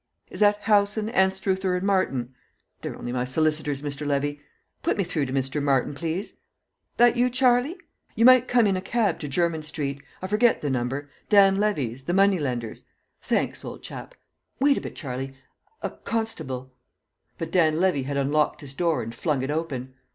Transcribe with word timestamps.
"Is 0.31 0.39
that 0.39 0.61
Howson, 0.61 1.09
Anstruther 1.09 1.75
and 1.75 1.85
Martin? 1.85 2.33
they're 2.81 2.97
only 2.97 3.11
my 3.11 3.23
solicitors, 3.23 3.83
Mr. 3.83 4.03
Levy.... 4.07 4.41
Put 4.81 4.97
me 4.97 5.03
through 5.03 5.27
to 5.27 5.31
Mr. 5.31 5.61
Martin, 5.61 5.93
please.... 5.93 6.37
That 6.97 7.15
you, 7.15 7.29
Charlie?... 7.29 7.77
You 8.15 8.25
might 8.25 8.47
come 8.47 8.65
in 8.65 8.75
a 8.75 8.81
cab 8.81 9.19
to 9.19 9.27
Jermyn 9.27 9.61
Street 9.61 10.01
I 10.19 10.25
forget 10.25 10.61
the 10.61 10.71
number 10.71 11.07
Dan 11.29 11.57
Levy's, 11.59 12.05
the 12.05 12.13
money 12.15 12.39
lender's 12.39 12.85
thanks, 13.21 13.63
old 13.63 13.83
chap!... 13.83 14.15
Wait 14.59 14.79
a 14.79 14.81
bit, 14.81 14.95
Charlie 14.95 15.35
a 15.83 15.91
constable...." 15.91 16.73
But 17.37 17.51
Dan 17.51 17.79
Levy 17.79 18.01
had 18.01 18.17
unlocked 18.17 18.61
his 18.61 18.73
door 18.73 19.03
and 19.03 19.13
flung 19.13 19.43
it 19.43 19.51
open. 19.51 19.93